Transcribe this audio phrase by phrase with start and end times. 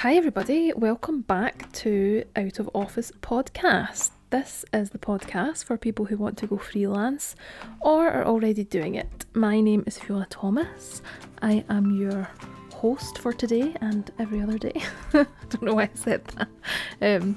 [0.00, 0.72] Hi, everybody.
[0.72, 4.12] Welcome back to Out of Office Podcast.
[4.30, 7.36] This is the podcast for people who want to go freelance
[7.82, 9.26] or are already doing it.
[9.34, 11.02] My name is Fiona Thomas.
[11.42, 12.30] I am your
[12.72, 14.72] host for today and every other day.
[15.12, 16.48] I don't know why I said that.
[17.02, 17.36] Um,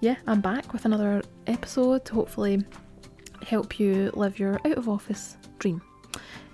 [0.00, 2.64] yeah, I'm back with another episode to hopefully
[3.46, 5.82] help you live your out of office dream.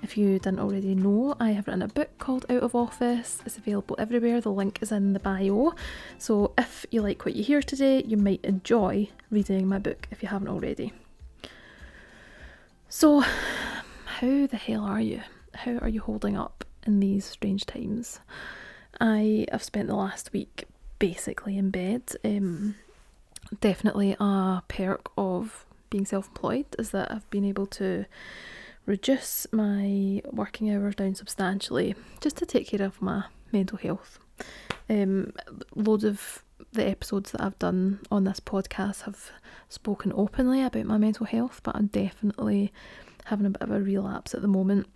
[0.03, 3.43] If you didn't already know, I have written a book called Out of Office.
[3.45, 4.41] It's available everywhere.
[4.41, 5.75] The link is in the bio.
[6.19, 10.23] So if you like what you hear today, you might enjoy reading my book if
[10.23, 10.93] you haven't already.
[12.89, 15.23] So, how the hell are you?
[15.55, 18.21] How are you holding up in these strange times?
[19.01, 20.65] I have spent the last week
[20.99, 22.03] basically in bed.
[22.25, 22.77] Um,
[23.61, 28.07] definitely a perk of being self employed is that I've been able to
[28.89, 34.19] reduce my working hours down substantially just to take care of my mental health.
[34.89, 35.33] Um,
[35.77, 39.31] loads of the episodes that I've done on this podcast have
[39.69, 42.73] spoken openly about my mental health, but I'm definitely
[43.27, 44.87] having a bit of a relapse at the moment.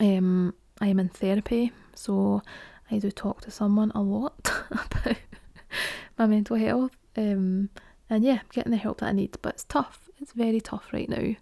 [0.00, 2.42] Um, I am in therapy, so
[2.90, 5.16] I do talk to someone a lot about
[6.18, 6.96] my mental health.
[7.18, 7.68] Um,
[8.08, 10.08] and yeah, getting the help that I need, but it's tough.
[10.20, 11.34] It's very tough right now.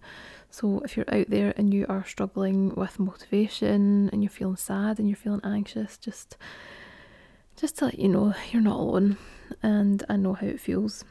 [0.50, 4.98] So if you're out there and you are struggling with motivation and you're feeling sad
[4.98, 6.36] and you're feeling anxious, just
[7.56, 9.18] just to let you know you're not alone
[9.62, 11.04] and I know how it feels.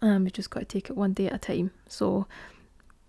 [0.00, 1.72] Um, you've just got to take it one day at a time.
[1.86, 2.26] So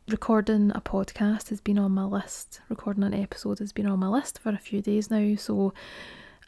[0.08, 2.61] recording a podcast has been on my list.
[2.69, 5.36] Recording an episode has been on my list for a few days now.
[5.36, 5.73] So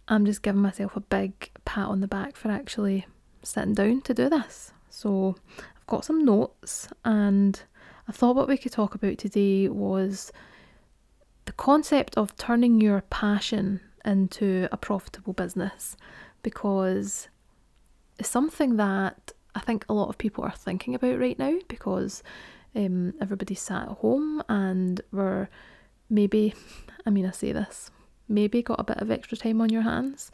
[0.08, 3.05] I'm just giving myself a big pat on the back for actually
[3.43, 4.73] sitting down to do this.
[4.89, 7.61] So I've got some notes and
[8.07, 10.31] I thought what we could talk about today was
[11.45, 15.95] the concept of turning your passion into a profitable business.
[16.43, 17.27] Because
[18.17, 22.23] it's something that I think a lot of people are thinking about right now because
[22.76, 25.49] um, everybody's sat at home and we're
[26.09, 26.53] maybe,
[27.05, 27.92] I mean, I say this,
[28.27, 30.31] maybe got a bit of extra time on your hands,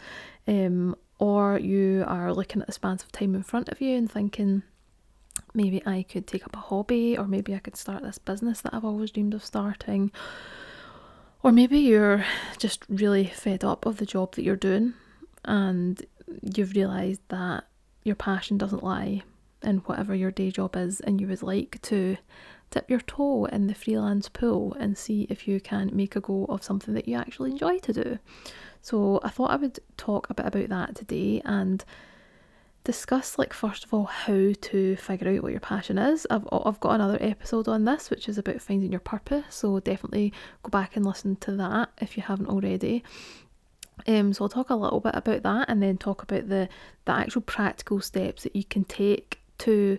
[0.47, 4.12] um, or you are looking at the spans of time in front of you and
[4.12, 4.63] thinking,
[5.57, 8.73] maybe I could take up a hobby, or maybe I could start this business that
[8.73, 10.12] I've always dreamed of starting.
[11.44, 12.23] Or maybe you're
[12.57, 14.94] just really fed up of the job that you're doing
[15.44, 16.06] and
[16.41, 17.66] you've realised that
[18.03, 19.23] your passion doesn't lie
[19.63, 22.18] in whatever your day job is, and you would like to
[22.69, 26.45] dip your toe in the freelance pool and see if you can make a go
[26.50, 28.19] of something that you actually enjoy to do.
[28.81, 31.84] So, I thought I would talk a bit about that today and
[32.88, 36.25] discuss like first of all how to figure out what your passion is.
[36.30, 40.31] I've I've got another episode on this which is about finding your purpose, so definitely
[40.64, 43.03] go back and listen to that if you haven't already.
[44.08, 46.70] Um, so I'll talk a little bit about that and then talk about the
[47.03, 49.98] the actual practical steps that you can take to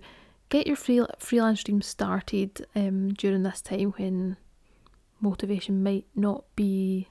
[0.49, 4.39] get your free, freelance dream started um, during this time when
[5.21, 7.09] motivation might not be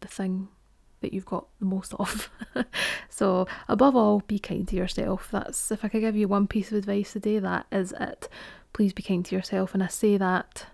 [0.00, 0.48] the thing
[1.00, 2.30] that you've got the most of.
[3.08, 5.28] so, above all, be kind to yourself.
[5.30, 8.28] That's if I could give you one piece of advice today, that is it.
[8.72, 10.66] Please be kind to yourself, and I say that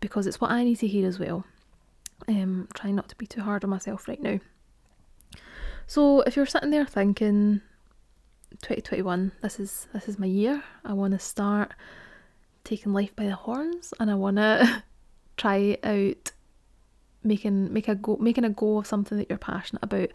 [0.00, 1.44] because it's what I need to hear as well.
[2.28, 4.40] Um, trying not to be too hard on myself right now.
[5.86, 7.62] So, if you're sitting there thinking,
[8.62, 10.62] 2021, this is this is my year.
[10.84, 11.72] I want to start
[12.64, 14.82] taking life by the horns, and I want to
[15.36, 16.32] try out
[17.24, 20.10] making make a go making a go of something that you're passionate about.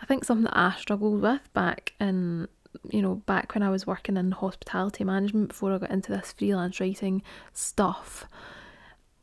[0.00, 2.48] I think something that I struggled with back in
[2.90, 6.32] you know back when I was working in hospitality management before I got into this
[6.32, 8.26] freelance writing stuff.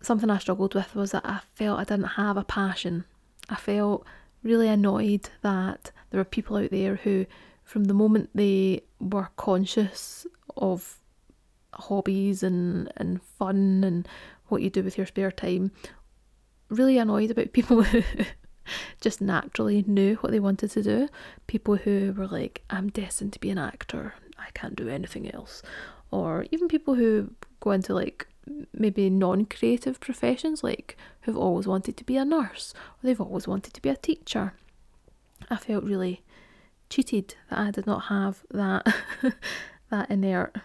[0.02, 3.06] Something I struggled with was that I felt I didn't have a passion.
[3.50, 4.06] I felt
[4.44, 7.26] really annoyed that there were people out there who
[7.64, 10.26] from the moment they were conscious
[10.56, 10.98] of
[11.74, 14.08] hobbies and, and fun and
[14.48, 15.72] what you do with your spare time
[16.70, 18.04] really annoyed about people who
[19.02, 21.10] just naturally knew what they wanted to do.
[21.48, 25.62] People who were like, I'm destined to be an actor, I can't do anything else.
[26.12, 28.28] Or even people who go into like
[28.74, 33.48] maybe non creative professions, like who've always wanted to be a nurse or they've always
[33.48, 34.54] wanted to be a teacher.
[35.50, 36.24] I felt really
[36.90, 38.88] cheated that I did not have that
[39.90, 40.56] that inert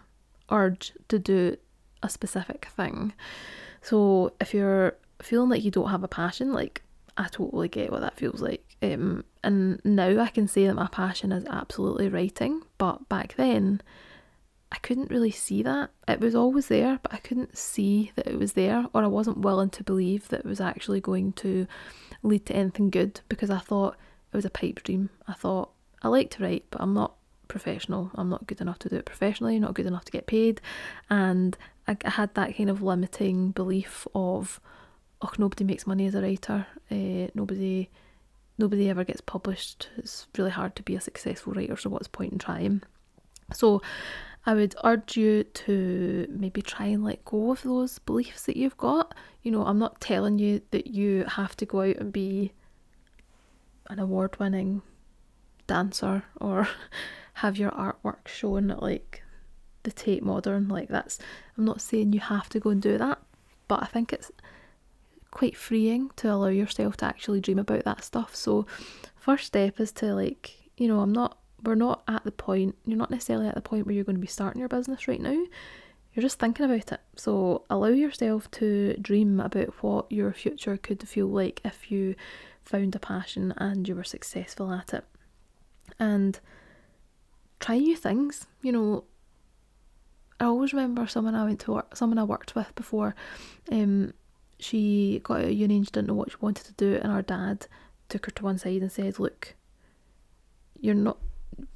[0.50, 1.56] urge to do
[2.02, 3.12] a specific thing.
[3.82, 6.82] So if you're feeling like you don't have a passion, like
[7.16, 8.76] I totally get what that feels like.
[8.82, 13.80] Um, and now I can say that my passion is absolutely writing, but back then
[14.72, 15.90] I couldn't really see that.
[16.08, 19.38] It was always there, but I couldn't see that it was there, or I wasn't
[19.38, 21.66] willing to believe that it was actually going to
[22.22, 23.96] lead to anything good because I thought
[24.32, 25.10] it was a pipe dream.
[25.28, 25.70] I thought
[26.02, 27.14] I like to write, but I'm not
[27.46, 28.10] professional.
[28.16, 30.60] I'm not good enough to do it professionally, not good enough to get paid.
[31.08, 31.56] And
[31.86, 34.60] I, I had that kind of limiting belief of,
[35.24, 36.66] oh, nobody makes money as a writer.
[36.90, 37.88] Uh, nobody,
[38.58, 39.88] nobody ever gets published.
[39.96, 41.76] It's really hard to be a successful writer.
[41.76, 42.82] So what's point in trying?
[43.52, 43.82] So
[44.46, 48.76] I would urge you to maybe try and let go of those beliefs that you've
[48.76, 49.14] got.
[49.42, 52.52] You know, I'm not telling you that you have to go out and be
[53.88, 54.82] an award winning
[55.66, 56.68] dancer or
[57.34, 59.22] have your artwork shown at like
[59.82, 60.68] the Tate Modern.
[60.68, 61.18] Like that's
[61.56, 63.20] I'm not saying you have to go and do that,
[63.66, 64.30] but I think it's
[65.34, 68.34] quite freeing to allow yourself to actually dream about that stuff.
[68.34, 68.66] So
[69.16, 72.98] first step is to like, you know, I'm not we're not at the point you're
[72.98, 75.44] not necessarily at the point where you're going to be starting your business right now.
[76.12, 77.00] You're just thinking about it.
[77.16, 82.14] So allow yourself to dream about what your future could feel like if you
[82.62, 85.04] found a passion and you were successful at it.
[85.98, 86.38] And
[87.58, 88.46] try new things.
[88.62, 89.04] You know,
[90.38, 93.16] I always remember someone I went to work, someone I worked with before.
[93.72, 94.14] Um,
[94.58, 97.12] she got out of uni and she didn't know what she wanted to do, and
[97.12, 97.66] her dad
[98.08, 99.54] took her to one side and said, "Look,
[100.80, 101.18] you're not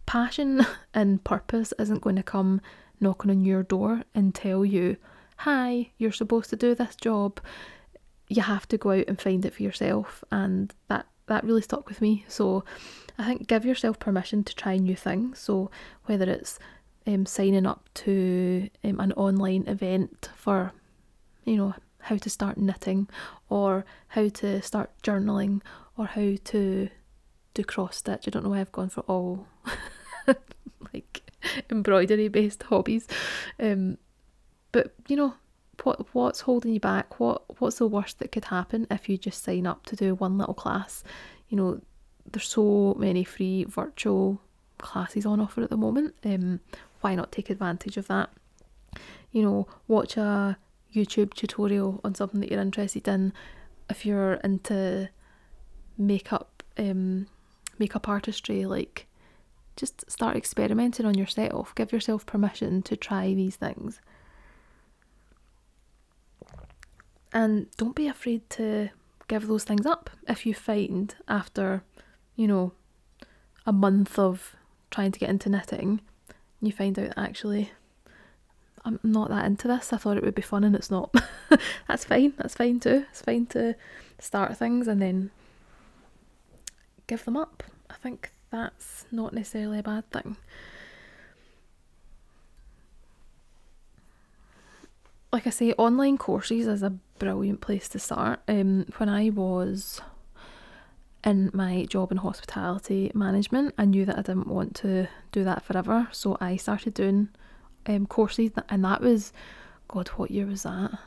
[0.07, 2.61] passion and purpose isn't going to come
[3.01, 4.97] knocking on your door and tell you,
[5.39, 7.41] "Hi, you're supposed to do this job."
[8.31, 11.89] You have to go out and find it for yourself, and that that really stuck
[11.89, 12.25] with me.
[12.29, 12.65] So
[13.19, 15.39] I think give yourself permission to try new things.
[15.39, 15.71] So
[16.05, 16.59] whether it's
[17.07, 20.73] um, signing up to um, an online event for,
[21.45, 21.75] you know,
[22.09, 23.09] how to start knitting,
[23.49, 25.61] or how to start journaling,
[25.97, 26.89] or how to
[27.55, 28.27] do cross stitch.
[28.27, 29.47] I don't know why I've gone for all
[30.95, 31.23] like
[31.71, 33.07] embroidery based hobbies.
[33.61, 33.99] Um,
[34.73, 35.35] but you know,
[35.83, 37.21] what what's holding you back?
[37.21, 40.39] What what's the worst that could happen if you just sign up to do one
[40.39, 41.05] little class?
[41.49, 41.81] You know,
[42.31, 44.41] there's so many free virtual
[44.79, 46.15] classes on offer at the moment.
[46.25, 46.61] Um,
[47.01, 48.31] why not take advantage of that?
[49.31, 50.57] You know, watch a
[50.95, 53.33] YouTube tutorial on something that you're interested in.
[53.91, 55.09] If you're into
[55.97, 57.27] makeup, um,
[57.79, 59.07] makeup artistry, like
[59.77, 61.75] just start experimenting on yourself.
[61.75, 64.01] Give yourself permission to try these things.
[67.33, 68.91] And don't be afraid to
[69.29, 71.85] give those things up if you find after,
[72.35, 72.73] you know,
[73.67, 74.57] a month of
[74.91, 76.01] trying to get into knitting,
[76.61, 77.71] you find out actually
[78.89, 79.93] I'm not that into this.
[79.93, 81.15] I thought it would be fun and it's not.
[81.89, 82.33] that's fine.
[82.39, 83.05] That's fine too.
[83.11, 83.77] It's fine to
[84.19, 85.31] start things and then
[87.07, 87.63] give them up.
[87.91, 90.39] I think that's not necessarily a bad thing.
[95.31, 98.41] Like I say, online courses is a brilliant place to start.
[98.49, 100.01] Um, when I was
[101.23, 105.63] in my job in hospitality management, I knew that I didn't want to do that
[105.63, 107.29] forever, so I started doing
[107.89, 109.33] um, courses, and that was,
[109.89, 110.99] God, what year was that?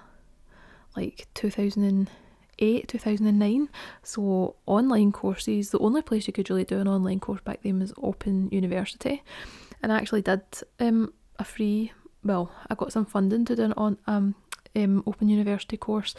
[0.95, 3.69] Like 2008, 2009.
[4.03, 7.79] So, online courses, the only place you could really do an online course back then
[7.79, 9.23] was Open University,
[9.81, 10.41] and I actually did
[10.79, 11.93] um, a free,
[12.23, 14.35] well, I got some funding to do an on, um,
[14.75, 16.15] um, Open University course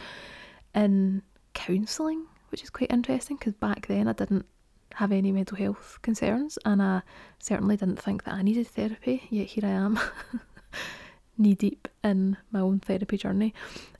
[0.74, 4.44] in counselling which is quite interesting because back then I didn't
[4.94, 7.00] have any mental health concerns and I
[7.38, 9.98] certainly didn't think that I needed therapy, yet here I am,
[11.38, 13.54] knee deep in my own therapy journey.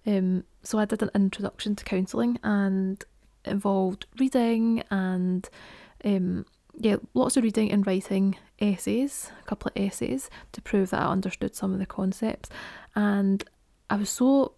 [0.06, 3.02] Um, so I did an introduction to counselling and
[3.44, 5.48] involved reading and
[6.04, 6.46] um,
[6.78, 11.06] yeah, lots of reading and writing essays, a couple of essays to prove that I
[11.06, 12.48] understood some of the concepts.
[12.94, 13.44] And
[13.90, 14.54] I was so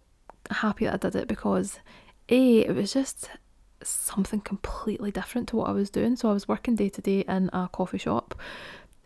[0.49, 1.79] happy that I did it because
[2.29, 3.29] A, it was just
[3.83, 6.15] something completely different to what I was doing.
[6.15, 8.35] So I was working day to day in a coffee shop.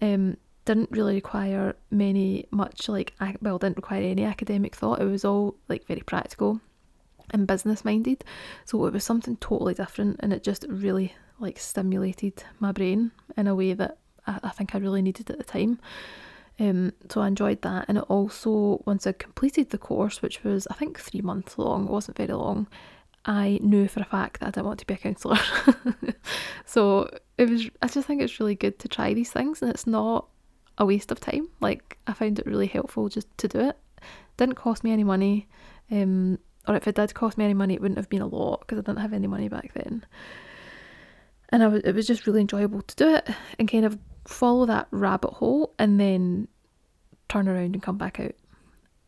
[0.02, 5.02] Um, didn't really require many much like well didn't require any academic thought.
[5.02, 6.62] It was all like very practical
[7.32, 8.24] and business minded.
[8.66, 13.48] So it was something totally different, and it just really like stimulated my brain in
[13.48, 13.98] a way that
[14.28, 15.80] I, I think I really needed at the time.
[16.60, 20.68] Um, so I enjoyed that, and it also once I completed the course, which was
[20.70, 22.68] I think three months long, it wasn't very long.
[23.26, 25.40] I knew for a fact that I didn't want to be a counsellor.
[26.66, 29.88] so it was I just think it's really good to try these things and it's
[29.88, 30.28] not
[30.80, 31.50] a waste of time.
[31.60, 33.78] Like I found it really helpful just to do it.
[34.38, 35.48] Didn't cost me any money.
[35.92, 38.62] Um, or if it did cost me any money, it wouldn't have been a lot
[38.62, 40.06] because I didn't have any money back then.
[41.50, 44.66] And I was, it was just really enjoyable to do it and kind of follow
[44.68, 46.48] that rabbit hole and then
[47.28, 48.36] turn around and come back out.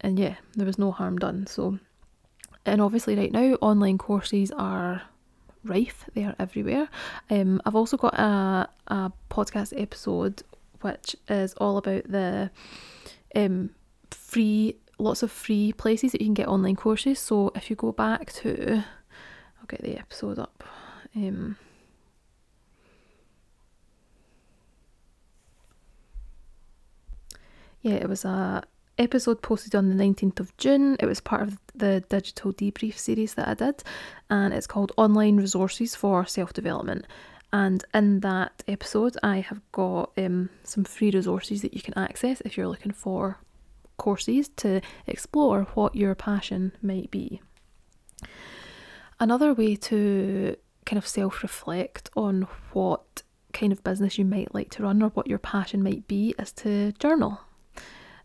[0.01, 1.45] And yeah, there was no harm done.
[1.45, 1.77] So
[2.65, 5.01] and obviously, right now, online courses are
[5.63, 6.89] rife, they are everywhere.
[7.29, 10.43] Um, I've also got a, a podcast episode
[10.81, 12.51] which is all about the
[13.35, 13.71] um,
[14.09, 17.19] free, lots of free places that you can get online courses.
[17.19, 18.77] So if you go back to,
[19.59, 20.63] I'll get the episode up.
[21.15, 21.57] Um,
[27.81, 28.63] yeah, it was a
[28.97, 30.95] episode posted on the 19th of June.
[30.99, 33.83] It was part of the digital debrief series that I did,
[34.29, 37.05] and it's called Online Resources for Self Development.
[37.53, 42.41] And in that episode, I have got um, some free resources that you can access
[42.41, 43.39] if you're looking for
[43.97, 47.41] courses to explore what your passion might be.
[49.19, 50.55] Another way to
[50.85, 53.21] kind of self reflect on what
[53.53, 56.51] kind of business you might like to run or what your passion might be is
[56.53, 57.41] to journal.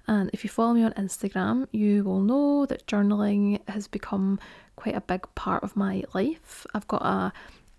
[0.09, 4.39] And if you follow me on Instagram, you will know that journaling has become
[4.77, 6.65] quite a big part of my life.
[6.75, 7.33] I've got a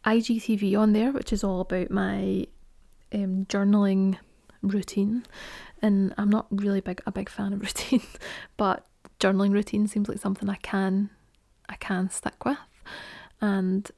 [0.08, 2.48] IGTV on there, which is all about my
[3.14, 4.18] um, journaling
[4.62, 5.26] routine.
[5.82, 8.02] And I'm not really big a big fan of routine,
[8.56, 8.86] but
[9.20, 11.10] journaling routine seems like something I can
[11.68, 12.58] I can stick with.
[13.42, 13.92] And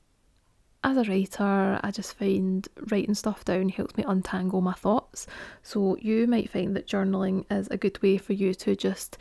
[0.83, 5.27] as a writer, I just find writing stuff down helps me untangle my thoughts.
[5.61, 9.17] So you might find that journaling is a good way for you to just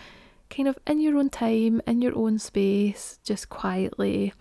[0.49, 4.33] kind of in your own time, in your own space, just quietly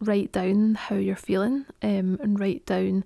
[0.00, 3.04] write down how you're feeling um, and write down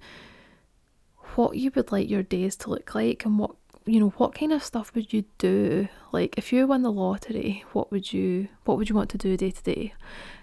[1.34, 3.52] what you would like your days to look like and what
[3.84, 7.64] you know what kind of stuff would you do like if you won the lottery
[7.72, 9.92] what would you what would you want to do day to day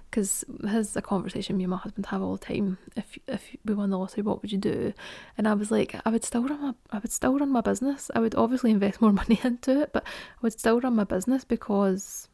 [0.09, 2.77] because is a conversation me and my husband have all the time.
[2.95, 4.93] If if we won the lottery, what would you do?
[5.37, 8.09] And I was like, I would still run my I would still run my business.
[8.15, 11.43] I would obviously invest more money into it, but I would still run my business
[11.43, 12.27] because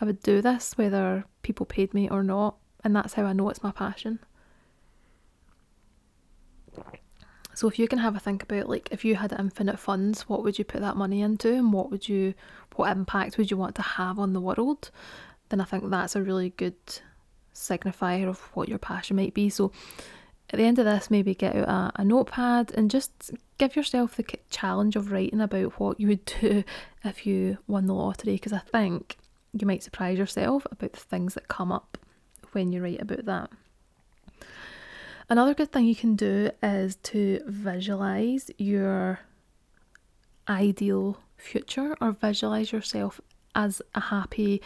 [0.00, 3.48] I would do this whether people paid me or not, and that's how I know
[3.48, 4.20] it's my passion.
[7.54, 10.42] So if you can have a think about like if you had infinite funds, what
[10.42, 12.34] would you put that money into and what would you
[12.76, 14.90] what impact would you want to have on the world?
[15.48, 16.74] then I think that's a really good
[17.54, 19.48] signifier of what your passion might be.
[19.48, 19.70] So
[20.50, 24.16] at the end of this, maybe get out a, a notepad and just give yourself
[24.16, 26.64] the challenge of writing about what you would do
[27.04, 29.16] if you won the lottery, because I think
[29.52, 31.98] you might surprise yourself about the things that come up
[32.54, 33.50] when you write about that.
[35.28, 39.20] Another good thing you can do is to visualize your
[40.48, 43.20] ideal future or visualize yourself
[43.54, 44.60] as a happy,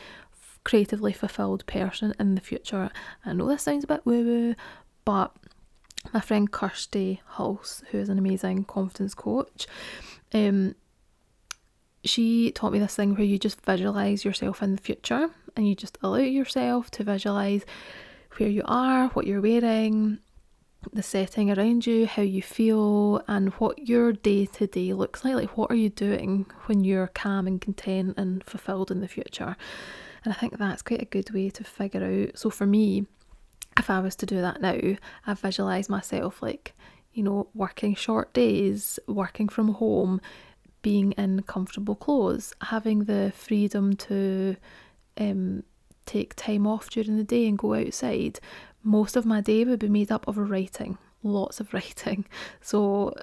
[0.65, 2.91] creatively fulfilled person in the future.
[3.25, 4.55] I know this sounds a bit woo woo,
[5.05, 5.35] but
[6.13, 9.67] my friend Kirsty Hulse, who is an amazing confidence coach,
[10.35, 10.75] um,
[12.05, 15.75] she taught me this thing where you just visualize yourself in the future and you
[15.75, 17.67] just allow yourself to visualize
[18.37, 20.21] where you are, what you're wearing,
[20.93, 25.35] the setting around you, how you feel, and what your day to day looks like.
[25.35, 29.57] Like, what are you doing when you're calm and content and fulfilled in the future?
[30.25, 32.39] And I think that's quite a good way to figure out.
[32.39, 33.07] So for me,
[33.77, 34.79] if I was to do that now,
[35.27, 36.73] I visualise myself like,
[37.13, 40.21] you know, working short days, working from home,
[40.83, 44.57] being in comfortable clothes, having the freedom to
[45.19, 45.63] um,
[46.07, 48.41] take time off during the day and go outside.
[48.83, 52.25] Most of my day would be made up of writing, lots of writing.
[52.61, 53.15] So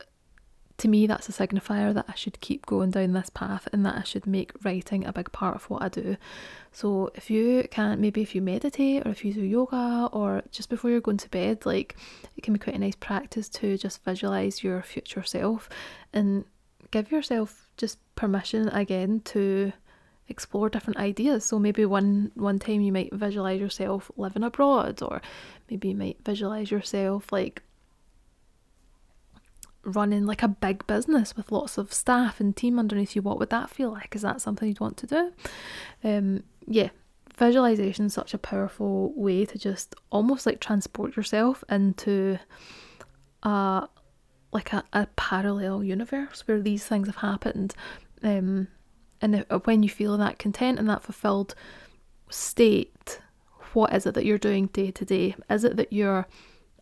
[0.77, 3.95] to me, that's a signifier that I should keep going down this path and that
[3.95, 6.17] I should make writing a big part of what I do.
[6.73, 10.69] So, if you can, maybe if you meditate or if you do yoga or just
[10.69, 11.95] before you're going to bed, like
[12.35, 15.69] it can be quite a nice practice to just visualize your future self
[16.11, 16.43] and
[16.91, 19.71] give yourself just permission again to
[20.27, 21.45] explore different ideas.
[21.45, 25.21] So maybe one one time you might visualize yourself living abroad or
[25.69, 27.61] maybe you might visualize yourself like
[29.85, 33.51] running like a big business with lots of staff and team underneath you, what would
[33.51, 34.15] that feel like?
[34.15, 35.31] Is that something you'd want to do?
[36.03, 36.89] Um, yeah,
[37.37, 42.39] visualization is such a powerful way to just almost like transport yourself into
[43.43, 43.87] a
[44.51, 47.73] like a, a parallel universe where these things have happened.
[48.23, 48.69] Um,
[49.21, 51.55] and if, uh, when you feel that content and that fulfilled
[52.29, 53.19] state,
[53.73, 55.35] what is it that you're doing day to day?
[55.49, 56.27] Is it that you're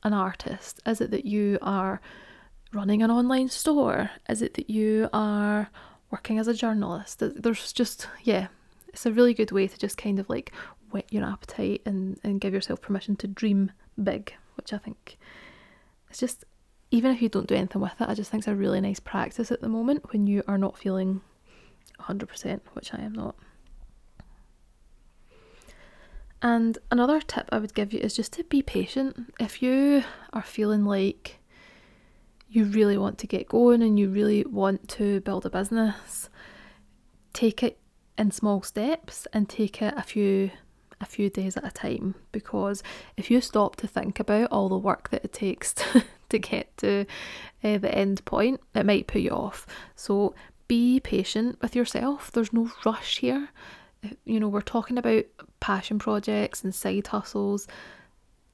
[0.03, 0.79] an artist?
[0.85, 2.01] Is it that you are
[2.71, 4.09] running an online store?
[4.29, 5.69] Is it that you are
[6.11, 7.19] working as a journalist?
[7.19, 8.47] There's just, yeah,
[8.87, 10.51] it's a really good way to just kind of like
[10.91, 13.71] whet your appetite and, and give yourself permission to dream
[14.01, 15.17] big, which I think
[16.09, 16.43] it's just,
[16.91, 18.99] even if you don't do anything with it, I just think it's a really nice
[18.99, 21.21] practice at the moment when you are not feeling
[21.99, 23.35] 100%, which I am not.
[26.41, 29.33] And another tip I would give you is just to be patient.
[29.39, 31.39] If you are feeling like
[32.49, 36.29] you really want to get going and you really want to build a business,
[37.31, 37.79] take it
[38.17, 40.51] in small steps and take it a few
[41.01, 42.81] a few days at a time because
[43.17, 46.75] if you stop to think about all the work that it takes to, to get
[46.77, 47.05] to
[47.63, 49.67] uh, the end point, it might put you off.
[49.95, 50.33] So
[50.67, 52.32] be patient with yourself.
[52.32, 53.50] There's no rush here.
[54.03, 55.25] Uh, you know, we're talking about
[55.60, 57.67] passion projects and side hustles.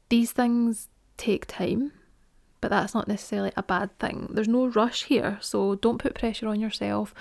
[0.10, 1.92] These things take time,
[2.62, 4.30] but that's not necessarily a bad thing.
[4.32, 7.14] There's no rush here, so don't put pressure on yourself.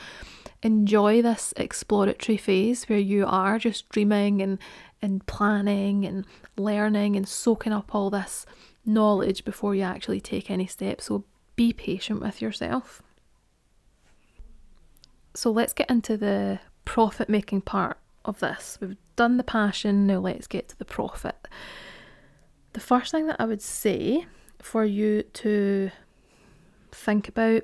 [0.63, 4.59] Enjoy this exploratory phase where you are just dreaming and
[5.01, 6.27] and planning and
[6.57, 8.45] learning and soaking up all this
[8.85, 11.05] knowledge before you actually take any steps.
[11.05, 13.03] So be patient with yourself.
[15.35, 18.79] So let's get into the profit making part of this.
[18.81, 21.49] We've done the passion, now let's get to the profit.
[22.73, 24.27] The first thing that I would say
[24.61, 25.91] for you to
[26.93, 27.63] think about,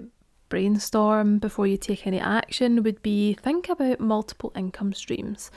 [0.49, 5.50] brainstorm before you take any action would be think about multiple income streams.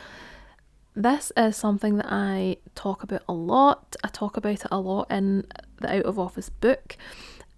[0.96, 3.96] This is something that I talk about a lot.
[4.04, 5.46] I talk about it a lot in
[5.80, 6.98] the Out of Office book.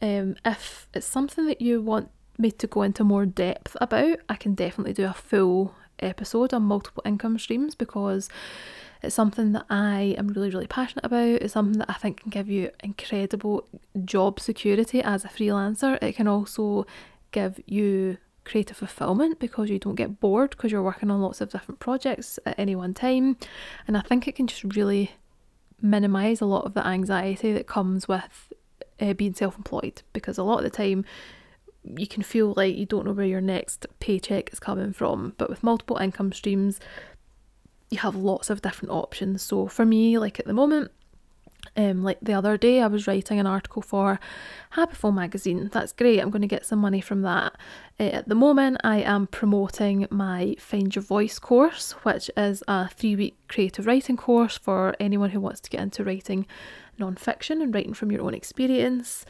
[0.02, 4.36] Um, if it's something that you want me to go into more depth about, I
[4.36, 8.30] can definitely do a full episode on multiple income streams because
[9.02, 11.42] it's something that I am really, really passionate about.
[11.42, 13.68] It's something that I think can give you incredible
[14.04, 16.02] job security as a freelancer.
[16.02, 16.86] It can also
[17.32, 21.52] give you creative fulfillment because you don't get bored because you're working on lots of
[21.52, 23.38] different projects at any one time.
[23.88, 25.12] And I think it can just really
[25.82, 28.52] minimize a lot of the anxiety that comes with
[29.00, 31.06] uh, being self employed because a lot of the time
[31.84, 35.34] you can feel like you don't know where your next paycheck is coming from.
[35.38, 36.80] But with multiple income streams,
[37.90, 39.42] you have lots of different options.
[39.42, 40.92] So for me, like at the moment,
[41.76, 44.20] um, like the other day, I was writing an article for
[44.74, 45.70] Happiful magazine.
[45.72, 46.20] That's great.
[46.20, 47.56] I'm going to get some money from that.
[48.00, 52.90] Uh, at the moment, I am promoting my Find Your Voice course, which is a
[52.90, 56.46] three week creative writing course for anyone who wants to get into writing
[56.98, 59.26] non-fiction and writing from your own experience.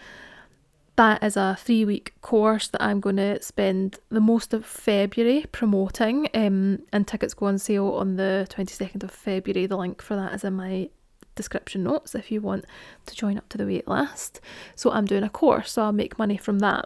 [1.00, 5.46] That is a three week course that I'm going to spend the most of February
[5.50, 9.66] promoting, um, and tickets go on sale on the 22nd of February.
[9.66, 10.90] The link for that is in my
[11.36, 12.66] description notes if you want
[13.06, 14.42] to join up to the wait list.
[14.76, 16.84] So I'm doing a course, so I'll make money from that.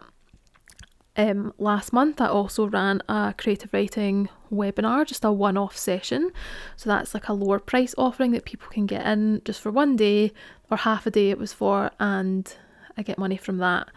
[1.16, 6.30] Um, last month, I also ran a creative writing webinar, just a one off session.
[6.76, 9.96] So that's like a lower price offering that people can get in just for one
[9.96, 10.32] day
[10.70, 12.54] or half a day it was for, and
[12.96, 13.88] I get money from that.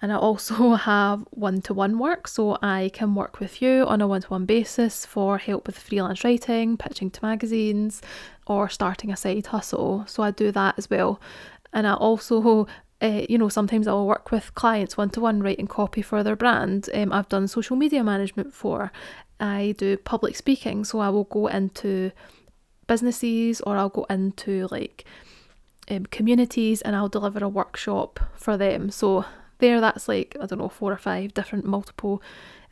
[0.00, 4.00] And I also have one to one work, so I can work with you on
[4.00, 8.02] a one to one basis for help with freelance writing, pitching to magazines,
[8.46, 10.04] or starting a side hustle.
[10.06, 11.20] So I do that as well.
[11.72, 12.66] And I also
[13.02, 16.36] uh, you know, sometimes I'll work with clients one to one writing copy for their
[16.36, 16.88] brand.
[16.94, 18.92] Um, I've done social media management for.
[19.40, 22.12] I do public speaking, so I will go into
[22.86, 25.04] businesses or I'll go into like
[25.92, 28.90] um, communities and I'll deliver a workshop for them.
[28.90, 29.24] So
[29.58, 32.22] there that's like I don't know four or five different multiple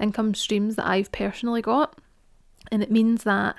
[0.00, 1.98] income streams that I've personally got.
[2.72, 3.56] And it means that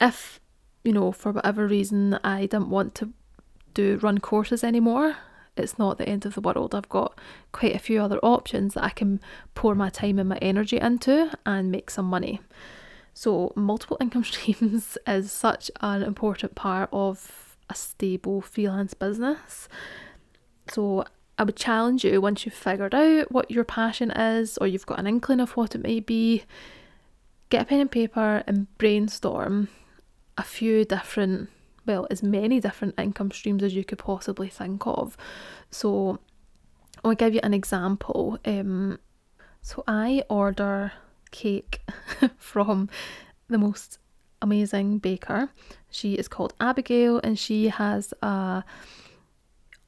[0.00, 0.40] if
[0.84, 3.12] you know for whatever reason I didn't want to
[3.72, 5.16] do run courses anymore
[5.56, 6.74] it's not the end of the world.
[6.74, 7.18] I've got
[7.52, 9.20] quite a few other options that I can
[9.54, 12.40] pour my time and my energy into and make some money.
[13.12, 19.68] So multiple income streams is such an important part of a stable freelance business
[20.68, 21.04] so
[21.36, 24.98] I would challenge you once you've figured out what your passion is or you've got
[24.98, 26.44] an inkling of what it may be,
[27.50, 29.68] get a pen and paper and brainstorm
[30.38, 31.48] a few different,
[31.86, 35.16] well, as many different income streams as you could possibly think of.
[35.70, 36.20] So
[37.04, 38.38] I'll give you an example.
[38.44, 38.98] Um,
[39.60, 40.92] so I order
[41.32, 41.80] cake
[42.38, 42.88] from
[43.48, 43.98] the most
[44.44, 45.48] amazing baker.
[45.90, 48.62] She is called Abigail and she has a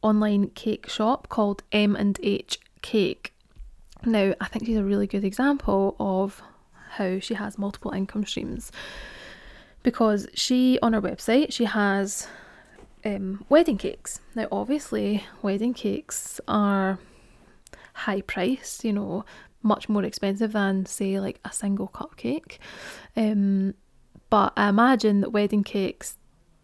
[0.02, 3.32] online cake shop called M and H Cake.
[4.04, 6.42] Now, I think she's a really good example of
[6.90, 8.72] how she has multiple income streams
[9.82, 12.26] because she on her website she has
[13.04, 14.20] um, wedding cakes.
[14.34, 16.98] Now, obviously, wedding cakes are
[17.92, 19.24] high price, you know,
[19.62, 22.58] much more expensive than say like a single cupcake.
[23.16, 23.74] Um,
[24.30, 26.16] but I imagine that wedding cakes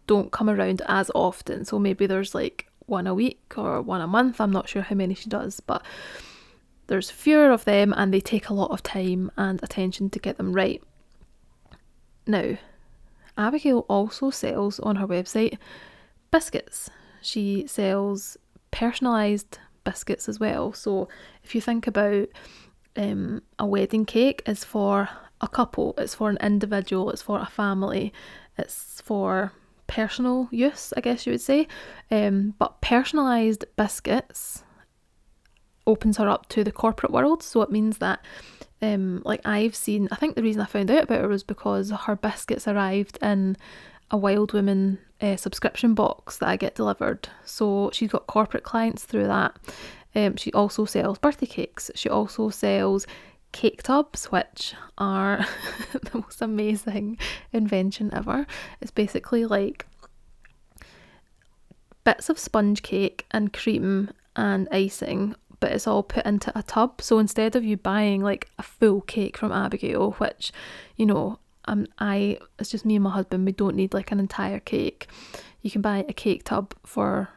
[0.07, 4.07] don't come around as often, so maybe there's like one a week or one a
[4.07, 4.41] month.
[4.41, 5.83] I'm not sure how many she does, but
[6.87, 10.37] there's fewer of them and they take a lot of time and attention to get
[10.37, 10.81] them right.
[12.27, 12.57] Now,
[13.37, 15.57] Abigail also sells on her website
[16.31, 16.89] biscuits.
[17.21, 18.37] She sells
[18.71, 20.73] personalised biscuits as well.
[20.73, 21.07] So
[21.43, 22.27] if you think about
[22.95, 25.09] um, a wedding cake is for
[25.43, 28.13] a couple, it's for an individual, it's for a family,
[28.57, 29.51] it's for
[29.87, 31.67] personal use, I guess you would say.
[32.09, 34.63] Um, but personalised biscuits
[35.85, 37.43] opens her up to the corporate world.
[37.43, 38.23] So it means that,
[38.81, 41.91] um, like I've seen, I think the reason I found out about her was because
[41.91, 43.57] her biscuits arrived in
[44.09, 47.27] a Wild Woman uh, subscription box that I get delivered.
[47.45, 49.57] So she's got corporate clients through that.
[50.15, 51.89] Um, she also sells birthday cakes.
[51.95, 53.07] She also sells
[53.53, 55.45] cake tubs, which are
[55.93, 57.17] the most amazing
[57.53, 58.45] invention ever.
[58.81, 59.85] It's basically like
[62.03, 67.01] bits of sponge cake and cream and icing, but it's all put into a tub.
[67.01, 70.51] So instead of you buying like a full cake from Abigail, which,
[70.97, 74.19] you know, um, I it's just me and my husband, we don't need like an
[74.19, 75.07] entire cake.
[75.61, 77.29] You can buy a cake tub for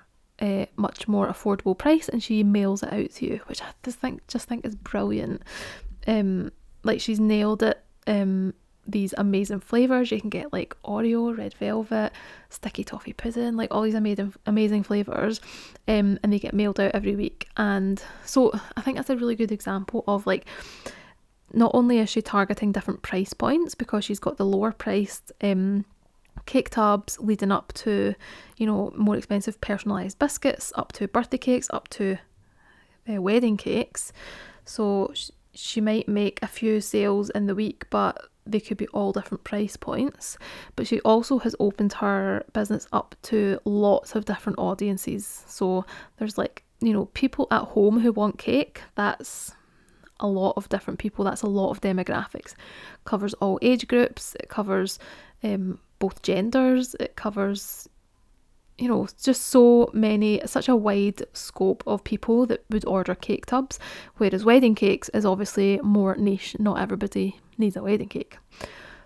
[0.43, 3.99] a much more affordable price and she mails it out to you, which I just
[3.99, 5.43] think just think is brilliant
[6.07, 6.51] um
[6.83, 8.55] like she's nailed it um
[8.89, 10.13] these amazing flavors.
[10.13, 12.13] You can get like oreo red velvet
[12.51, 15.41] sticky toffee pudding like all these amazing amazing flavors
[15.89, 17.49] um and they get mailed out every week.
[17.57, 20.47] And so i think that's a really good example of like
[21.53, 25.85] not only is she targeting different price points because she's got the lower priced um
[26.45, 28.15] cake tubs leading up to
[28.57, 32.19] you know more expensive personalized biscuits up to birthday cakes up to
[33.09, 34.13] uh, wedding cakes.
[34.65, 35.13] So
[35.57, 39.45] she might make a few sales in the week, but they could be all different
[39.45, 40.39] price points.
[40.77, 45.45] But she also has opened her business up to lots of different audiences.
[45.47, 45.85] So
[46.19, 48.83] there's like, you know, people at home who want cake.
[48.95, 49.53] That's
[50.21, 51.25] a lot of different people.
[51.25, 52.55] That's a lot of demographics.
[53.05, 54.37] covers all age groups.
[54.39, 54.99] It covers
[55.43, 56.95] um, both genders.
[57.01, 57.89] It covers
[58.79, 63.47] you know, just so many, such a wide scope of people that would order cake
[63.47, 63.79] tubs,
[64.17, 66.57] whereas wedding cakes is obviously more niche.
[66.59, 68.37] Not everybody needs a wedding cake.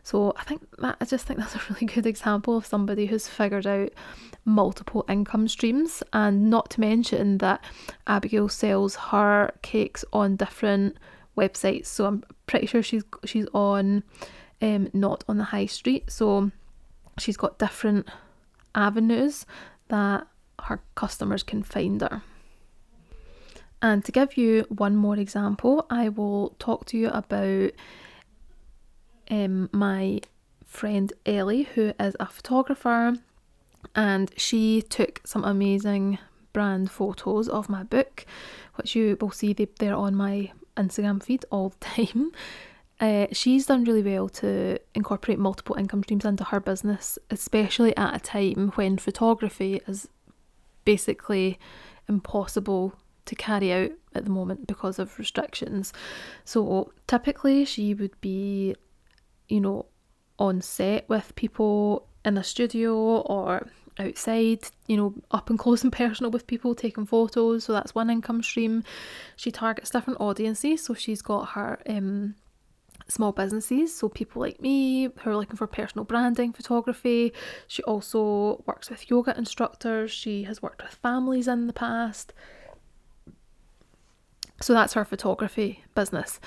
[0.03, 3.29] So I think that I just think that's a really good example of somebody who's
[3.29, 3.93] figured out
[4.45, 7.63] multiple income streams, and not to mention that
[8.07, 10.97] Abigail sells her cakes on different
[11.37, 11.87] websites.
[11.87, 14.03] So I'm pretty sure she's she's on,
[14.61, 16.11] um, not on the high street.
[16.11, 16.51] So
[17.19, 18.09] she's got different
[18.75, 19.47] avenues
[19.89, 20.27] that
[20.65, 22.23] her customers can find her.
[23.83, 27.73] And to give you one more example, I will talk to you about
[29.31, 30.21] um, my
[30.67, 33.15] friend Ellie, who is a photographer,
[33.95, 36.19] and she took some amazing
[36.53, 38.27] brand photos of my book,
[38.75, 42.33] which you will see they're on my Instagram feed all the time.
[43.01, 48.15] Uh, she's done really well to incorporate multiple income streams into her business, especially at
[48.15, 50.07] a time when photography is
[50.85, 51.59] basically
[52.09, 52.93] impossible
[53.25, 55.95] to carry out at the moment because of restrictions.
[56.45, 58.75] So typically, she would be,
[59.49, 59.87] you know,
[60.39, 63.67] on set with people in a studio or
[63.99, 67.65] outside, you know, up and close and personal with people taking photos.
[67.65, 68.85] So that's one income stream.
[69.37, 70.85] She targets different audiences.
[70.85, 72.35] So she's got her um,
[73.11, 77.33] small businesses, so people like me who are looking for personal branding photography.
[77.67, 82.33] She also works with yoga instructors, she has worked with families in the past.
[84.61, 86.39] So that's her photography business,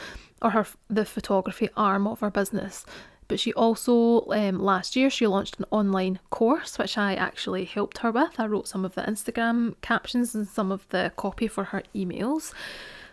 [0.41, 2.85] or her the photography arm of her business.
[3.27, 7.99] But she also um, last year she launched an online course which I actually helped
[7.99, 8.39] her with.
[8.39, 12.53] I wrote some of the Instagram captions and some of the copy for her emails.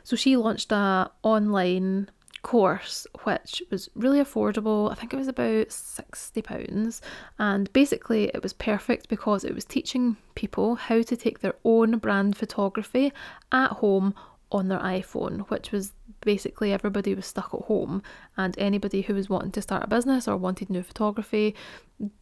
[0.02, 2.10] So she launched a online
[2.42, 4.90] course, which was really affordable.
[4.90, 7.00] I think it was about £60.
[7.38, 11.98] And basically, it was perfect because it was teaching people how to take their own
[11.98, 13.12] brand photography
[13.52, 14.14] at home
[14.52, 18.02] on their iPhone, which was basically everybody was stuck at home,
[18.36, 21.54] and anybody who was wanting to start a business or wanted new photography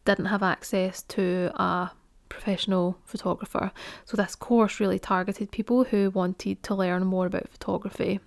[0.04, 1.90] didn't have access to a
[2.28, 3.72] professional photographer.
[4.04, 8.20] So, this course really targeted people who wanted to learn more about photography.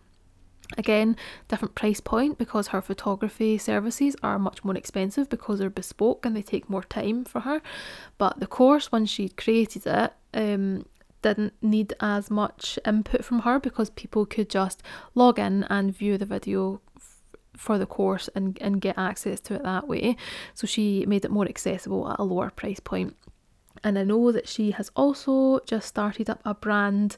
[0.78, 6.26] Again, different price point because her photography services are much more expensive because they're bespoke
[6.26, 7.62] and they take more time for her.
[8.18, 10.86] But the course, when she created it, um,
[11.22, 14.82] didn't need as much input from her because people could just
[15.14, 16.82] log in and view the video
[17.56, 20.16] for the course and, and get access to it that way.
[20.54, 23.16] So she made it more accessible at a lower price point.
[23.84, 27.18] And I know that she has also just started up a brand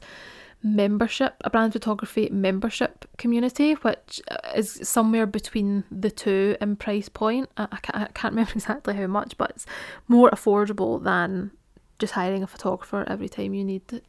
[0.64, 7.08] membership, a brand photography membership community, which uh, is somewhere between the two in price
[7.08, 7.50] point.
[7.56, 9.66] I, I, can't, I can't remember exactly how much, but it's
[10.08, 11.52] more affordable than
[11.98, 14.02] just hiring a photographer every time you need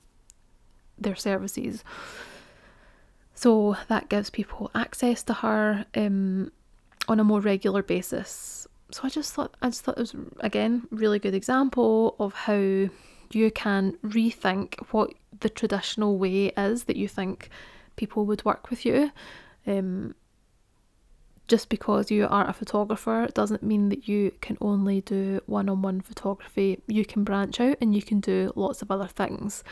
[0.98, 1.84] their services.
[3.34, 6.54] So that gives people access to her um,
[7.10, 8.66] on a more regular basis.
[8.92, 12.88] So I just thought I just thought it was again really good example of how
[13.36, 17.50] you can rethink what the traditional way is that you think
[17.98, 19.12] people would work with you.
[19.68, 20.16] Um,
[21.48, 25.82] just because you are a photographer doesn't mean that you can only do one on
[25.82, 26.82] one photography.
[26.88, 29.64] You can branch out and you can do lots of other things.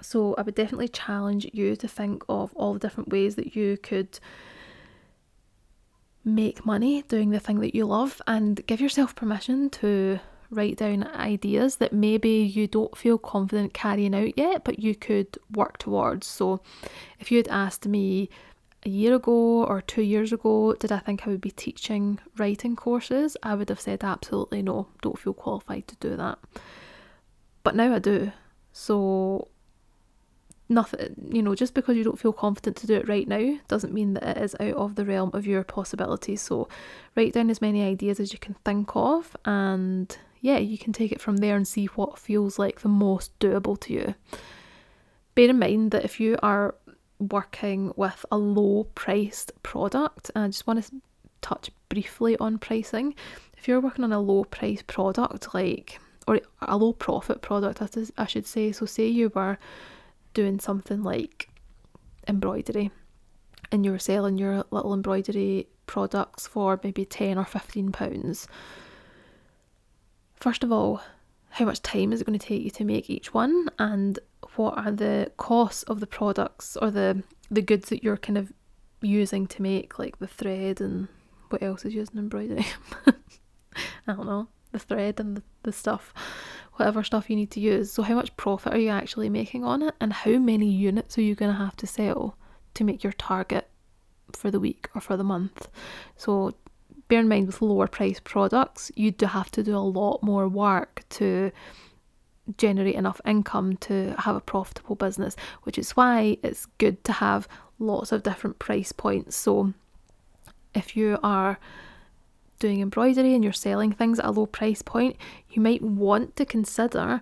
[0.00, 3.76] So I would definitely challenge you to think of all the different ways that you
[3.78, 4.20] could
[6.24, 10.20] make money doing the thing that you love and give yourself permission to
[10.54, 15.38] write down ideas that maybe you don't feel confident carrying out yet, but you could
[15.54, 16.26] work towards.
[16.26, 16.60] So
[17.18, 18.28] if you had asked me
[18.84, 22.76] a year ago or two years ago, did I think I would be teaching writing
[22.76, 23.36] courses?
[23.42, 26.38] I would have said absolutely no, don't feel qualified to do that.
[27.62, 28.32] But now I do.
[28.72, 29.48] So
[30.68, 33.92] nothing, you know, just because you don't feel confident to do it right now doesn't
[33.92, 36.42] mean that it is out of the realm of your possibilities.
[36.42, 36.68] So,
[37.16, 41.10] write down as many ideas as you can think of, and yeah, you can take
[41.10, 44.14] it from there and see what feels like the most doable to you.
[45.34, 46.74] Bear in mind that if you are
[47.18, 50.92] working with a low priced product, and I just want to
[51.40, 53.14] touch briefly on pricing.
[53.56, 57.80] If you're working on a low price product, like or a low profit product,
[58.18, 58.70] I should say.
[58.72, 59.56] So, say you were
[60.34, 61.48] doing something like
[62.28, 62.90] embroidery
[63.72, 68.46] and you're selling your little embroidery products for maybe 10 or 15 pounds
[70.44, 71.00] first of all
[71.48, 74.18] how much time is it going to take you to make each one and
[74.56, 78.52] what are the costs of the products or the the goods that you're kind of
[79.00, 81.08] using to make like the thread and
[81.48, 82.66] what else is used in embroidery
[84.06, 86.12] i don't know the thread and the, the stuff
[86.74, 87.92] whatever stuff you need to use.
[87.92, 91.22] So, how much profit are you actually making on it, and how many units are
[91.22, 92.36] you going to have to sell
[92.74, 93.68] to make your target
[94.32, 95.68] for the week or for the month?
[96.16, 96.54] So,
[97.08, 100.48] bear in mind with lower price products, you do have to do a lot more
[100.48, 101.50] work to
[102.58, 107.48] generate enough income to have a profitable business, which is why it's good to have
[107.78, 109.36] lots of different price points.
[109.36, 109.72] So,
[110.74, 111.58] if you are
[112.58, 115.16] doing embroidery and you're selling things at a low price point,
[115.50, 117.20] you might want to consider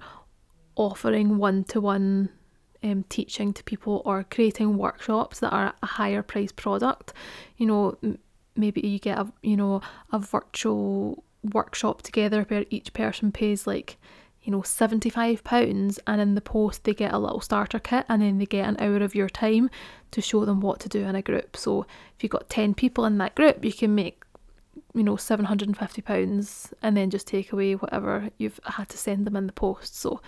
[0.76, 2.30] offering one to one
[3.08, 7.12] teaching to people or creating workshops that are a higher price product.
[7.56, 7.96] You know,
[8.56, 9.80] maybe you get a you know
[10.12, 13.98] a virtual workshop together where each person pays like
[14.42, 18.22] you know 75 pounds and in the post they get a little starter kit and
[18.22, 19.70] then they get an hour of your time
[20.10, 21.82] to show them what to do in a group so
[22.16, 24.22] if you've got 10 people in that group you can make
[24.94, 29.46] you know, £750 and then just take away whatever you've had to send them in
[29.46, 29.96] the post.
[29.96, 30.20] So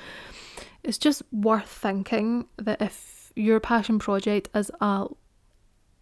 [0.82, 5.06] it's just worth thinking that if your passion project is a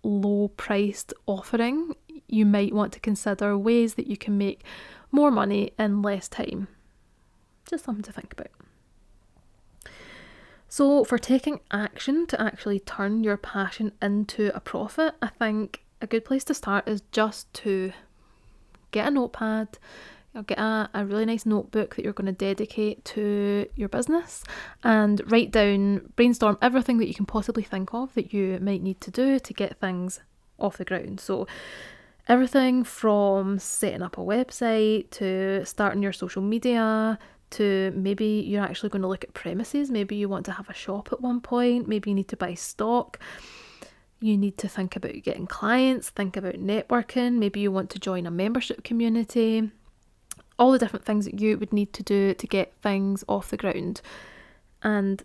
[0.05, 1.95] low priced offering,
[2.33, 4.63] you might want to consider ways that you can make
[5.11, 6.69] more money in less time.
[7.69, 8.49] Just something to think about.
[10.69, 16.07] So, for taking action to actually turn your passion into a profit, I think a
[16.07, 17.93] good place to start is just to
[18.91, 19.79] get a notepad,
[20.35, 24.43] You'll get a, a really nice notebook that you're going to dedicate to your business
[24.83, 29.01] and write down, brainstorm everything that you can possibly think of that you might need
[29.03, 30.21] to do to get things
[30.59, 31.21] off the ground.
[31.21, 31.47] So,
[32.29, 37.19] everything from setting up a website to starting your social media
[37.51, 39.91] to maybe you're actually going to look at premises.
[39.91, 42.55] Maybe you want to have a shop at one point, maybe you need to buy
[42.55, 43.19] stock
[44.23, 48.27] you need to think about getting clients, think about networking, maybe you want to join
[48.27, 49.71] a membership community,
[50.59, 53.57] all the different things that you would need to do to get things off the
[53.57, 54.01] ground.
[54.83, 55.23] And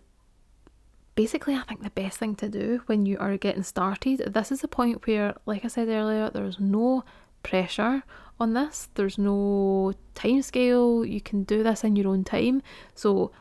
[1.22, 4.60] basically, I think the best thing to do when you are getting started, this is
[4.60, 7.02] the point where, like I said earlier, there's no
[7.42, 8.04] pressure
[8.38, 12.62] on this, there's no time scale, you can do this in your own time.
[12.94, 13.32] So,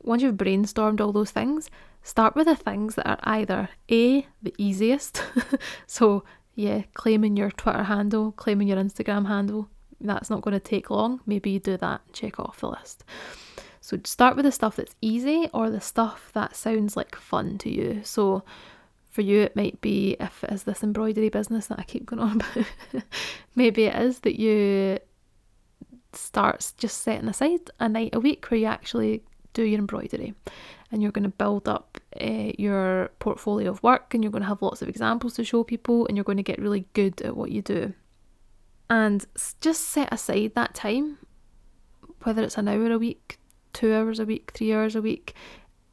[0.00, 1.68] once you've brainstormed all those things,
[2.08, 5.22] Start with the things that are either A, the easiest.
[5.86, 9.68] so, yeah, claiming your Twitter handle, claiming your Instagram handle,
[10.00, 11.20] that's not going to take long.
[11.26, 13.04] Maybe you do that and check off the list.
[13.80, 17.70] So, start with the stuff that's easy or the stuff that sounds like fun to
[17.70, 18.00] you.
[18.04, 18.42] So,
[19.10, 22.20] for you, it might be if it is this embroidery business that I keep going
[22.20, 22.40] on
[22.92, 23.04] about,
[23.54, 24.98] maybe it is that you
[26.12, 30.34] start just setting aside a night a week where you actually do your embroidery
[30.90, 34.48] and you're going to build up uh, your portfolio of work and you're going to
[34.48, 37.36] have lots of examples to show people and you're going to get really good at
[37.36, 37.92] what you do.
[38.90, 39.26] And
[39.60, 41.18] just set aside that time,
[42.22, 43.37] whether it's an hour a week,
[43.72, 45.34] two hours a week, three hours a week,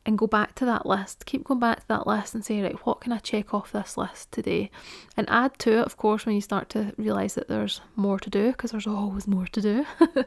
[0.06, 1.26] and go back to that list.
[1.26, 3.98] Keep going back to that list and say, right, what can I check off this
[3.98, 4.70] list today?
[5.18, 8.30] And add to it, of course, when you start to realise that there's more to
[8.30, 9.86] do, because there's always more to do.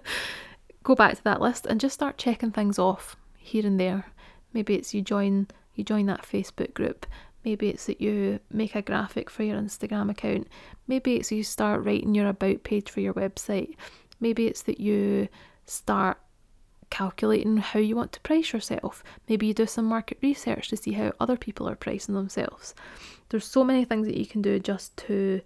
[0.82, 4.06] go back to that list and just start checking things off here and there.
[4.52, 7.06] Maybe it's you join you join that Facebook group.
[7.44, 10.48] Maybe it's that you make a graphic for your Instagram account.
[10.88, 13.76] Maybe it's you start writing your about page for your website.
[14.18, 15.28] Maybe it's that you
[15.66, 16.18] start
[16.90, 19.04] calculating how you want to price yourself.
[19.28, 22.74] Maybe you do some market research to see how other people are pricing themselves.
[23.28, 25.40] There's so many things that you can do just to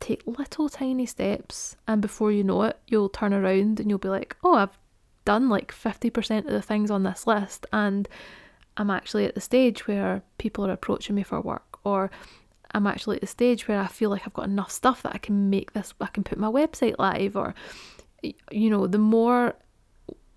[0.00, 4.08] take little tiny steps, and before you know it, you'll turn around and you'll be
[4.08, 4.78] like, oh, I've
[5.24, 8.08] done like 50% of the things on this list, and
[8.76, 12.10] I'm actually at the stage where people are approaching me for work, or
[12.72, 15.18] I'm actually at the stage where I feel like I've got enough stuff that I
[15.18, 17.54] can make this, I can put my website live, or
[18.50, 19.54] you know, the more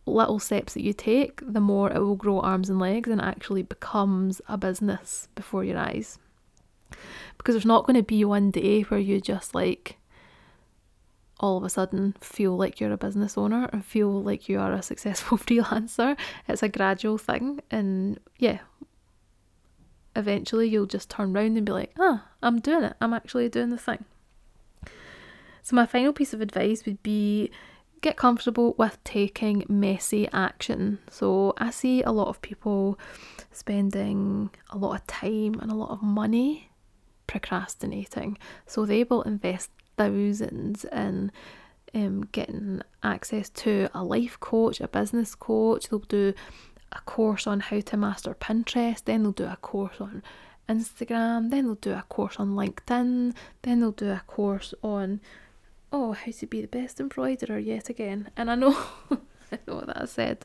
[0.05, 3.63] little steps that you take, the more it will grow arms and legs and actually
[3.63, 6.19] becomes a business before your eyes.
[7.37, 9.97] Because there's not going to be one day where you just like
[11.39, 14.71] all of a sudden feel like you're a business owner and feel like you are
[14.71, 16.17] a successful freelancer.
[16.47, 18.59] It's a gradual thing, and yeah,
[20.15, 23.69] eventually you'll just turn around and be like, ah, I'm doing it, I'm actually doing
[23.69, 24.05] the thing.
[25.63, 27.49] So, my final piece of advice would be
[28.03, 30.99] get comfortable with taking messy action.
[31.09, 32.99] So I see a lot of people
[33.51, 36.69] spending a lot of time and a lot of money
[37.25, 38.37] procrastinating.
[38.67, 41.31] So they will invest thousands in
[41.95, 45.87] um, getting access to a life coach, a business coach.
[45.87, 46.33] They'll do
[46.91, 50.21] a course on how to master Pinterest, then they'll do a course on
[50.67, 55.21] Instagram, then they'll do a course on LinkedIn, then they'll do a course on
[55.93, 58.31] oh, how to be the best embroiderer yet again.
[58.35, 58.75] And I know,
[59.51, 60.43] I know that I said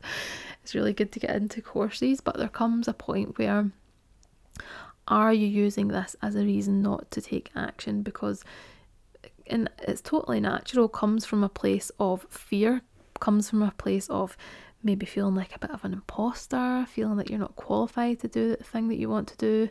[0.63, 3.71] it's really good to get into courses, but there comes a point where
[5.09, 8.03] are you using this as a reason not to take action?
[8.03, 8.45] Because
[9.47, 12.83] and it's totally natural, comes from a place of fear,
[13.19, 14.37] comes from a place of
[14.83, 18.55] maybe feeling like a bit of an imposter, feeling that you're not qualified to do
[18.55, 19.71] the thing that you want to do.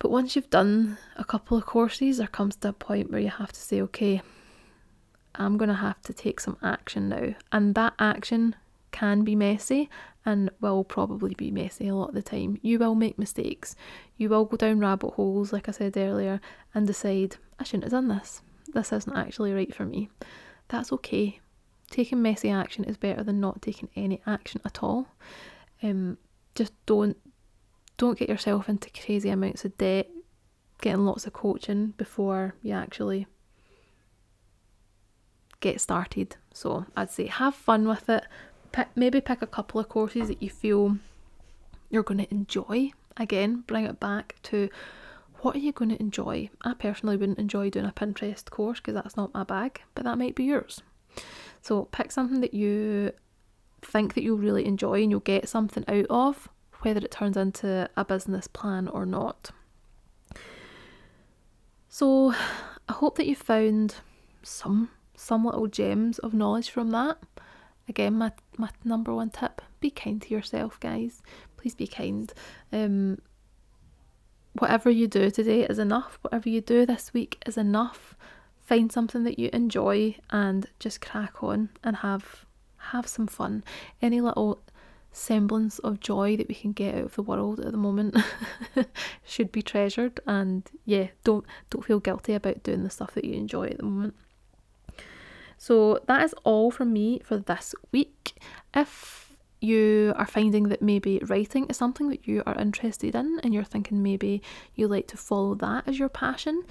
[0.00, 3.30] But once you've done a couple of courses, there comes to a point where you
[3.30, 4.20] have to say, okay,
[5.38, 7.34] I'm going to have to take some action now.
[7.52, 8.56] And that action
[8.90, 9.88] can be messy
[10.26, 12.58] and will probably be messy a lot of the time.
[12.62, 13.76] You will make mistakes.
[14.16, 16.40] You will go down rabbit holes, like I said earlier,
[16.74, 18.42] and decide, I shouldn't have done this.
[18.74, 20.10] This isn't actually right for me.
[20.68, 21.40] That's okay.
[21.90, 25.08] Taking messy action is better than not taking any action at all.
[25.82, 26.18] Um,
[26.54, 27.16] just don't
[27.96, 30.08] don't get yourself into crazy amounts of debt,
[30.80, 33.26] getting lots of coaching before you actually
[35.60, 36.36] get started.
[36.52, 38.24] So I'd say have fun with it.
[38.72, 40.98] Pick, maybe pick a couple of courses that you feel
[41.90, 42.92] you're going to enjoy.
[43.16, 44.68] Again, bring it back to
[45.40, 46.50] what are you going to enjoy?
[46.62, 50.18] I personally wouldn't enjoy doing a Pinterest course because that's not my bag, but that
[50.18, 50.82] might be yours.
[51.62, 53.12] So pick something that you
[53.82, 56.48] think that you'll really enjoy and you'll get something out of,
[56.80, 59.50] whether it turns into a business plan or not.
[61.88, 62.34] So
[62.88, 63.96] I hope that you found
[64.42, 67.18] some some little gems of knowledge from that.
[67.88, 71.22] Again, my, my number one tip be kind to yourself, guys.
[71.56, 72.32] Please be kind.
[72.72, 73.20] Um,
[74.52, 76.18] whatever you do today is enough.
[76.22, 78.14] Whatever you do this week is enough.
[78.60, 82.44] Find something that you enjoy and just crack on and have
[82.92, 83.64] have some fun.
[84.00, 84.60] Any little
[85.10, 88.16] semblance of joy that we can get out of the world at the moment
[89.24, 93.32] should be treasured and yeah don't don't feel guilty about doing the stuff that you
[93.32, 94.14] enjoy at the moment
[95.58, 98.40] so that is all from me for this week.
[98.74, 103.52] If you are finding that maybe writing is something that you are interested in and
[103.52, 104.40] you're thinking maybe
[104.76, 106.62] you like to follow that as your passion,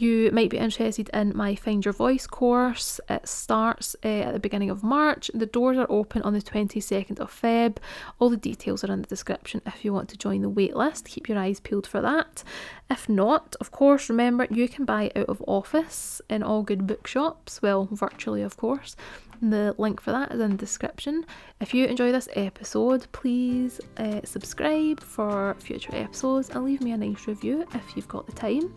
[0.00, 3.00] you might be interested in my Find Your Voice course.
[3.08, 5.30] It starts uh, at the beginning of March.
[5.34, 7.76] The doors are open on the 22nd of Feb.
[8.18, 11.04] All the details are in the description if you want to join the waitlist.
[11.04, 12.42] Keep your eyes peeled for that.
[12.88, 17.60] If not, of course, remember you can buy out of office in all good bookshops,
[17.60, 18.96] well, virtually, of course.
[19.42, 21.24] The link for that is in the description.
[21.60, 26.96] If you enjoy this episode, please uh, subscribe for future episodes and leave me a
[26.96, 28.74] nice review if you've got the time.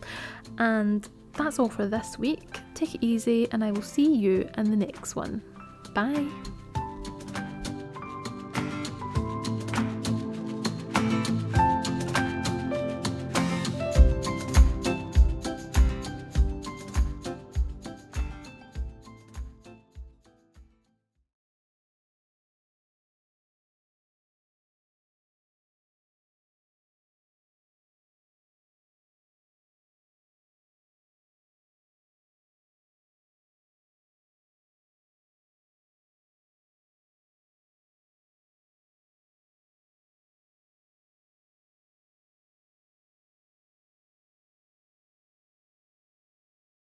[0.58, 2.60] And that's all for this week.
[2.74, 5.42] Take it easy, and I will see you in the next one.
[5.94, 6.26] Bye.